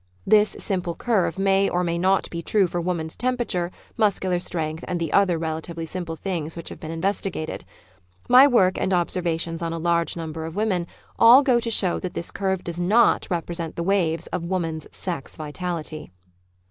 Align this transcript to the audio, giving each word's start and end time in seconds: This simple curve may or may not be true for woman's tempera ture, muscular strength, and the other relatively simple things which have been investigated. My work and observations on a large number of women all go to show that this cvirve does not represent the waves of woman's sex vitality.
This 0.25 0.55
simple 0.57 0.95
curve 0.95 1.37
may 1.37 1.69
or 1.69 1.83
may 1.83 1.99
not 1.99 2.27
be 2.31 2.41
true 2.41 2.65
for 2.65 2.81
woman's 2.81 3.15
tempera 3.15 3.45
ture, 3.45 3.71
muscular 3.97 4.39
strength, 4.39 4.83
and 4.87 4.99
the 4.99 5.13
other 5.13 5.37
relatively 5.37 5.85
simple 5.85 6.15
things 6.15 6.57
which 6.57 6.69
have 6.69 6.79
been 6.79 6.89
investigated. 6.89 7.63
My 8.27 8.47
work 8.47 8.81
and 8.81 8.93
observations 8.95 9.61
on 9.61 9.73
a 9.73 9.77
large 9.77 10.17
number 10.17 10.43
of 10.45 10.55
women 10.55 10.87
all 11.19 11.43
go 11.43 11.59
to 11.59 11.69
show 11.69 11.99
that 11.99 12.15
this 12.15 12.31
cvirve 12.31 12.63
does 12.63 12.81
not 12.81 13.27
represent 13.29 13.75
the 13.75 13.83
waves 13.83 14.25
of 14.25 14.43
woman's 14.43 14.87
sex 14.91 15.35
vitality. 15.35 16.09